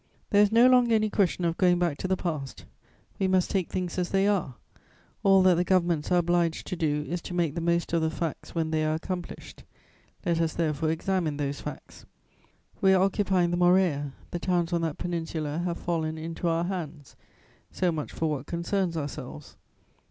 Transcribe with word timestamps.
"There 0.31 0.41
is 0.41 0.51
no 0.51 0.65
longer 0.67 0.95
any 0.95 1.11
question 1.11 1.45
of 1.45 1.59
going 1.59 1.77
back 1.77 1.99
to 1.99 2.07
the 2.07 2.17
past, 2.17 2.65
we 3.19 3.27
must 3.27 3.51
take 3.51 3.69
things 3.69 3.99
as 3.99 4.09
they 4.09 4.27
are. 4.27 4.55
All 5.21 5.43
that 5.43 5.53
the 5.53 5.63
governments 5.63 6.11
are 6.11 6.17
obliged 6.17 6.65
to 6.65 6.75
do 6.75 7.05
is 7.07 7.21
to 7.21 7.35
make 7.35 7.53
the 7.53 7.61
most 7.61 7.93
of 7.93 8.01
the 8.01 8.09
facts 8.09 8.55
when 8.55 8.71
they 8.71 8.83
are 8.83 8.95
accomplished. 8.95 9.63
Let 10.25 10.41
us 10.41 10.55
therefore 10.55 10.89
examine 10.89 11.37
those 11.37 11.61
facts. 11.61 12.07
"We 12.81 12.95
are 12.95 13.03
occupying 13.03 13.51
the 13.51 13.57
Morea, 13.57 14.13
the 14.31 14.39
towns 14.39 14.73
on 14.73 14.81
that 14.81 14.97
peninsula 14.97 15.61
have 15.65 15.77
fallen 15.77 16.17
into 16.17 16.47
our 16.47 16.63
hands. 16.63 17.15
So 17.71 17.91
much 17.91 18.11
for 18.11 18.27
what 18.27 18.47
concerns 18.47 18.97
ourselves. 18.97 19.55